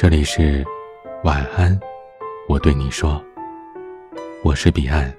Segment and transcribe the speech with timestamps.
[0.00, 0.64] 这里是
[1.24, 1.76] 晚安，
[2.48, 3.20] 我对你说，
[4.44, 5.12] 我是彼岸。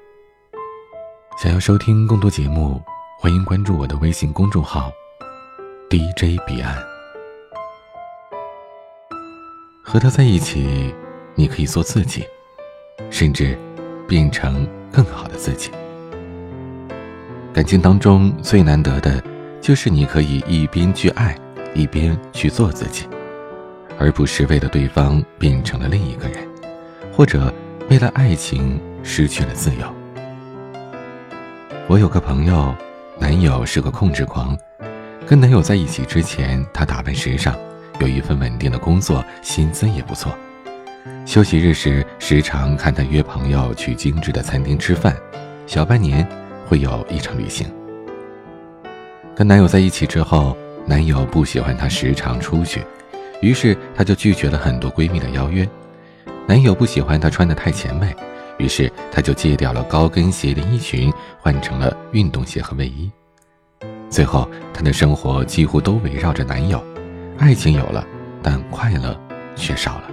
[1.37, 2.81] 想要收听更多节目，
[3.19, 4.89] 欢迎关注我的微信公众号
[5.89, 6.77] DJ 彼岸。
[9.83, 10.95] 和他在一起，
[11.35, 12.25] 你可以做自己，
[13.09, 13.59] 甚至
[14.07, 15.71] 变成更好的自己。
[17.53, 19.21] 感情当中最难得的，
[19.59, 21.37] 就是你可以一边去爱，
[21.75, 23.05] 一边去做自己。
[23.99, 26.47] 而不是为了对方变成了另一个人，
[27.11, 27.53] 或者
[27.89, 29.93] 为了爱情失去了自由。
[31.85, 32.73] 我有个朋友，
[33.19, 34.57] 男友是个控制狂，
[35.27, 37.53] 跟男友在一起之前，他打扮时尚，
[37.99, 40.31] 有一份稳定的工作，薪资也不错。
[41.25, 45.13] 休息日时，时常看他约朋友去精致的餐厅吃饭，
[45.67, 46.25] 小半年
[46.65, 47.67] 会有一场旅行。
[49.35, 50.55] 跟男友在一起之后，
[50.85, 52.81] 男友不喜欢他时常出去。
[53.41, 55.67] 于是，她就拒绝了很多闺蜜的邀约。
[56.47, 58.15] 男友不喜欢她穿得太前卫，
[58.57, 63.09] 于是她就戒掉了高跟鞋、连衣裙，换成了运动鞋和卫衣。
[64.09, 66.83] 最后，她的生活几乎都围绕着男友，
[67.37, 68.05] 爱情有了，
[68.41, 69.17] 但快乐
[69.55, 70.03] 却少了。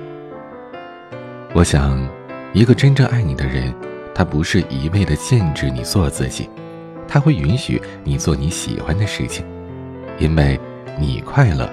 [1.55, 2.07] 我想，
[2.53, 3.75] 一个真正爱你的人，
[4.15, 6.49] 他不是一味的限制你做自己，
[7.09, 9.45] 他会允许你做你喜欢的事情，
[10.19, 10.61] 因为
[10.99, 11.69] 你快乐。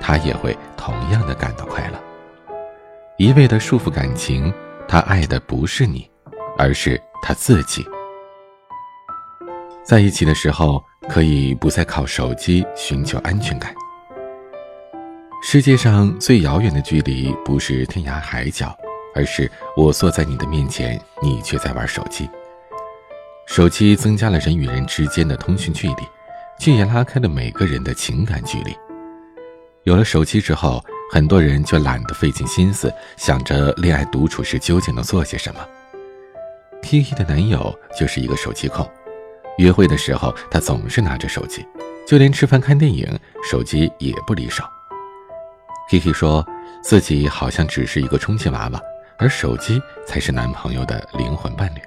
[0.00, 1.98] 他也会同样的感到快乐。
[3.16, 4.52] 一味的束缚感情，
[4.86, 6.08] 他爱的不是你，
[6.56, 7.84] 而是他自己。
[9.82, 13.74] 在一起的时候，可以不再靠手机寻求安全感。
[15.42, 18.76] 世界上最遥远的距离，不是天涯海角，
[19.14, 22.28] 而是我坐在你的面前，你却在玩手机。
[23.46, 26.02] 手机增加了人与人之间的通讯距离，
[26.58, 28.76] 却也拉开了每个人的情感距离。
[29.88, 35.66] 有了手机之后，很多人就懒得费尽心思想着恋爱独处时究竟能做些什么。
[36.82, 38.86] Kiki 的男友就是一个手机控，
[39.56, 41.66] 约会的时候他总是拿着手机，
[42.06, 44.62] 就连吃饭看电影，手机也不离手。
[45.90, 46.46] Kiki 说
[46.82, 48.80] 自己好像只是一个充气娃娃，
[49.16, 51.80] 而手机才是男朋友的灵魂伴侣。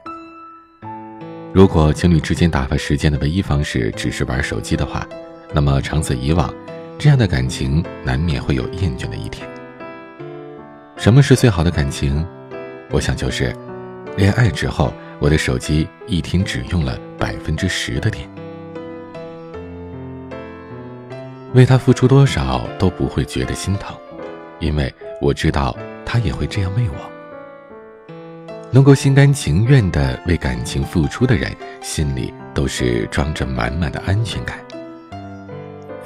[1.54, 5.08] 如果情侣之间打发时间的唯一方式只是玩手机的话，
[5.54, 6.52] 那么长此以往。
[7.02, 9.50] 这样的感情难免会有厌倦的一天。
[10.98, 12.24] 什么是最好的感情？
[12.92, 13.56] 我想就是，
[14.16, 18.30] 恋爱之后，我的手机一天只用了百分之十的电。
[21.56, 23.98] 为他付出多少都不会觉得心疼，
[24.60, 25.76] 因为我知道
[26.06, 28.14] 他也会这样为我。
[28.70, 31.52] 能够心甘情愿的为感情付出的人，
[31.82, 34.60] 心里都是装着满满的安全感。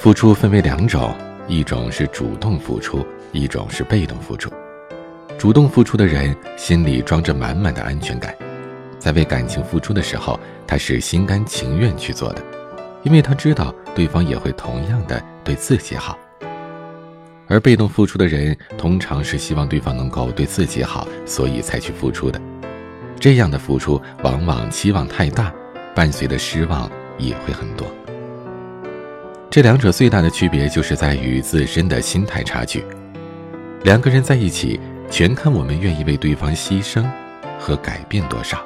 [0.06, 1.16] 付出分为两种，
[1.48, 4.52] 一种是主动付出，一种是被动付出。
[5.36, 8.32] 主动付出的人心里装着满满的安全感，
[9.00, 12.44] 在为感情付出的时候，他是心甘情愿去做的，
[13.02, 16.16] 因为他知道对方也会同样的对自己好。
[17.48, 22.40] 而被动付出的人通常是希望对方能够对自己好，所以才去付出的。
[23.20, 25.52] 这样的付出往往期望太大，
[25.96, 27.88] 伴随的失望也会很多。
[29.56, 32.86] 这两者最大的区别就是在于自身的心态差距。
[33.84, 34.78] 两个人在一起，
[35.10, 37.10] 全看我们愿意为对方牺牲
[37.58, 38.62] 和改变多少。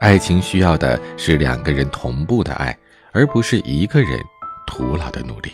[0.00, 2.76] 爱情需要的是两个人同步的爱，
[3.12, 4.18] 而不是一个人
[4.66, 5.52] 徒劳的努力。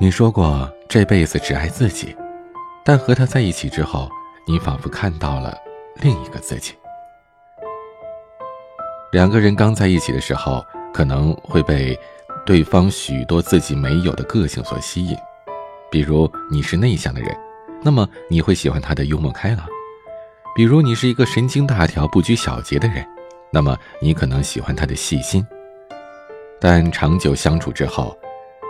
[0.00, 2.16] 你说过这辈子只爱自己，
[2.82, 4.08] 但和他在一起之后，
[4.46, 5.54] 你仿佛看到了
[5.96, 6.72] 另一个自己。
[9.12, 10.64] 两个人刚在一起的时候。
[10.94, 11.98] 可能会被
[12.46, 15.16] 对方许多自己没有的个性所吸引，
[15.90, 17.36] 比如你是内向的人，
[17.82, 19.66] 那么你会喜欢他的幽默开朗；
[20.54, 23.04] 比如你是一个神经大条、不拘小节的人，
[23.50, 25.44] 那么你可能喜欢他的细心。
[26.60, 28.16] 但长久相处之后，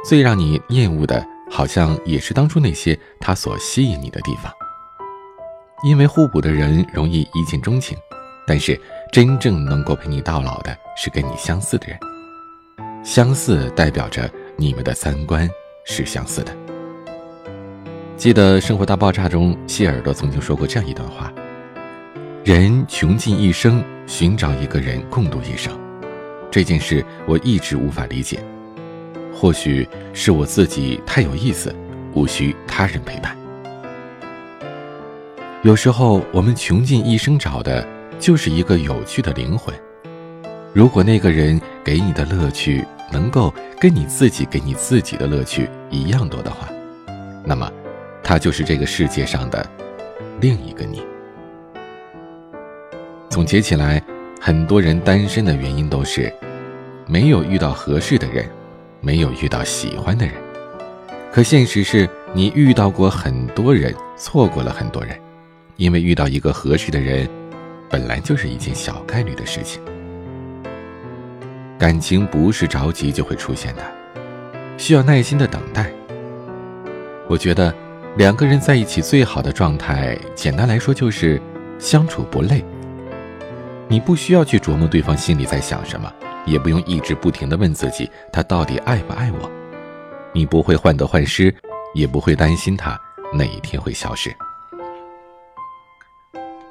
[0.02, 4.50] 最让你厌恶的，好像也是当初那些他所吸引你的地方。
[5.84, 7.98] 因为互补的人容易一见钟情，
[8.46, 8.80] 但是
[9.12, 11.98] 真正能够陪你到老的是跟你相似的人。
[13.04, 15.46] 相似代表着你们的三观
[15.84, 16.56] 是相似的。
[18.16, 21.30] 记得《生活大爆炸》中，谢耳朵曾经说过这样一段话：
[22.42, 25.78] 人穷尽一生寻找一个人共度一生，
[26.50, 28.42] 这件事我一直无法理解。
[29.34, 31.74] 或许是我自己太有意思，
[32.14, 33.36] 无需他人陪伴。
[35.62, 37.86] 有时候我们穷尽一生找的，
[38.18, 39.74] 就是一个有趣的灵魂。
[40.72, 46.68] 如果那个人给你的乐趣能够跟你自己给你自己的乐趣一样多的话，
[47.44, 47.70] 那么，
[48.24, 49.64] 他就是这个世界上的
[50.40, 51.00] 另一个你。
[53.30, 54.02] 总结起来，
[54.40, 56.32] 很多人单身的原因都是
[57.06, 58.50] 没有遇到合适的人，
[59.00, 60.34] 没有遇到喜欢的人。
[61.32, 65.16] 可现实是你遇到过很多人，错过了很多人，
[65.76, 67.28] 因为遇到一个合适的人，
[67.88, 69.80] 本来就是一件小概率的事情。
[71.84, 73.82] 感情不是着急就会出现的，
[74.78, 75.92] 需要耐心的等待。
[77.28, 77.74] 我觉得
[78.16, 81.38] 两个人在一起最好的状态，简单来说就是
[81.78, 82.64] 相处不累。
[83.86, 86.10] 你不需要去琢磨对方心里在想什么，
[86.46, 89.50] 也不用一直不停的问自己他到底爱不爱我。
[90.32, 91.54] 你不会患得患失，
[91.92, 92.98] 也不会担心他
[93.30, 94.34] 哪一天会消失。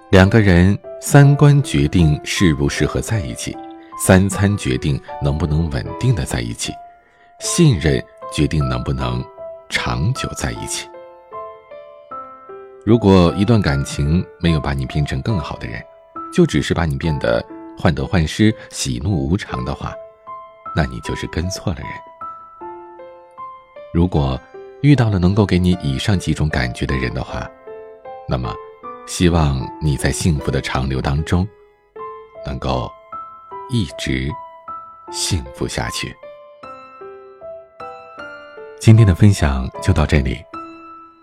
[0.09, 3.55] 两个人三观决定适不适合在一起，
[4.05, 6.73] 三餐决定能不能稳定的在一起，
[7.39, 8.03] 信任
[8.33, 9.23] 决定能不能。
[9.69, 10.87] 长久在一起。
[12.85, 15.81] 如果一段感情没有把你变成更好的人，
[16.33, 17.43] 就只是把你变得
[17.75, 19.95] 患得患失、喜怒无常的话，
[20.75, 21.87] 那你就是跟错了人。
[23.93, 24.39] 如果
[24.81, 27.49] 遇到了能够给你以上几种感觉的人的话，
[28.27, 28.53] 那么
[29.07, 31.47] 希望你在幸福的长流当中，
[32.45, 32.91] 能够
[33.73, 34.31] 一直
[35.11, 36.15] 幸福下去。
[38.79, 40.37] 今天的分享就到这里，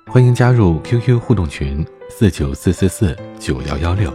[0.08, 4.12] 欢迎加入 QQ 互动群四九四四四九幺幺六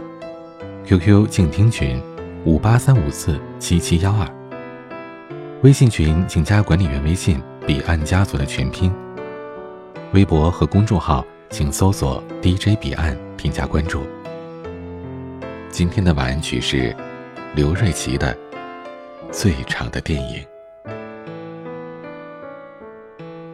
[0.84, 1.98] ，QQ 静听群
[2.44, 4.28] 五八三五四七七幺二，
[5.62, 8.92] 微信群请加管理员微信彼岸家族的全拼，
[10.12, 14.02] 微博和公众号请搜索 DJ 彼岸添加关注。
[15.70, 16.94] 今天的晚安曲是
[17.56, 18.36] 刘瑞琦的
[19.32, 20.46] 《最长的电影》。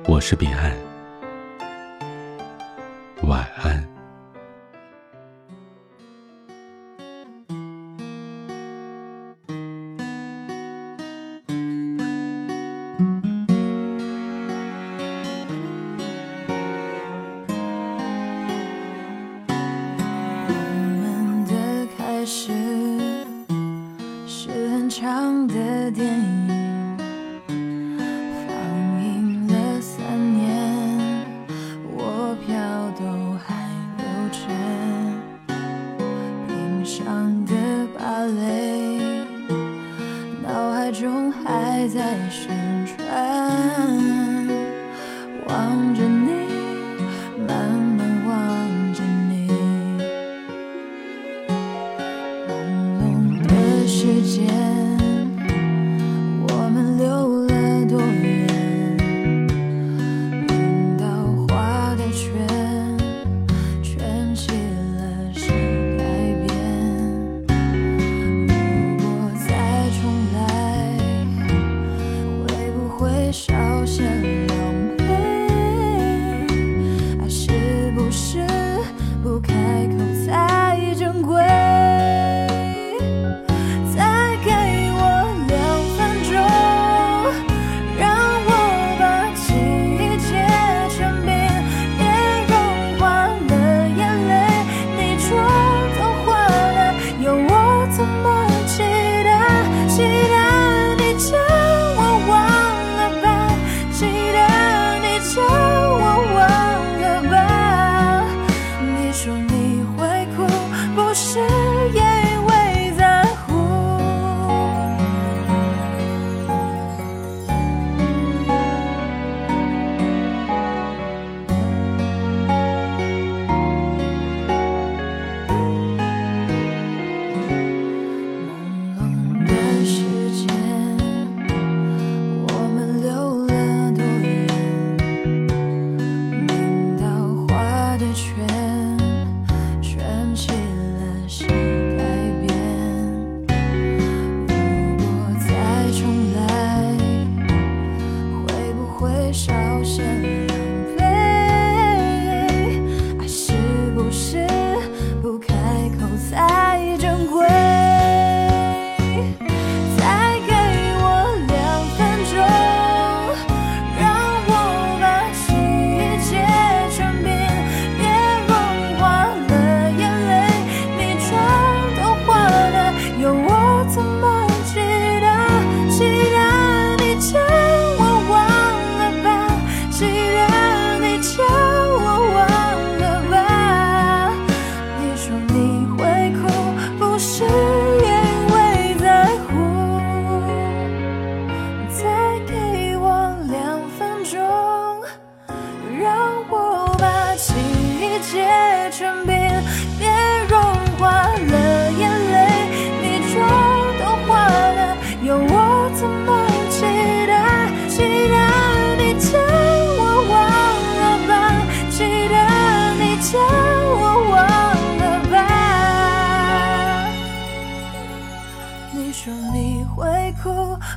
[0.09, 0.77] 我是彼岸，
[3.23, 3.92] 晚安。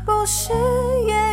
[0.05, 0.53] 不是
[1.07, 1.24] 也。